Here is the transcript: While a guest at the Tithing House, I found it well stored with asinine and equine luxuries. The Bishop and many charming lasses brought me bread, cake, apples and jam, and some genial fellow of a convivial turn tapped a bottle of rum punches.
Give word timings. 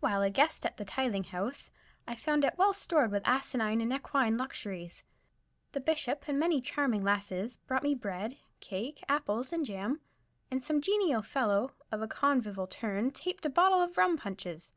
While 0.00 0.22
a 0.22 0.30
guest 0.30 0.64
at 0.64 0.78
the 0.78 0.86
Tithing 0.86 1.24
House, 1.24 1.70
I 2.08 2.14
found 2.16 2.46
it 2.46 2.56
well 2.56 2.72
stored 2.72 3.10
with 3.10 3.24
asinine 3.28 3.82
and 3.82 3.92
equine 3.92 4.38
luxuries. 4.38 5.04
The 5.72 5.80
Bishop 5.82 6.24
and 6.26 6.38
many 6.38 6.62
charming 6.62 7.04
lasses 7.04 7.58
brought 7.58 7.82
me 7.82 7.94
bread, 7.94 8.38
cake, 8.60 9.04
apples 9.06 9.52
and 9.52 9.66
jam, 9.66 10.00
and 10.50 10.64
some 10.64 10.80
genial 10.80 11.20
fellow 11.20 11.72
of 11.92 12.00
a 12.00 12.08
convivial 12.08 12.68
turn 12.68 13.10
tapped 13.10 13.44
a 13.44 13.50
bottle 13.50 13.82
of 13.82 13.98
rum 13.98 14.16
punches. 14.16 14.72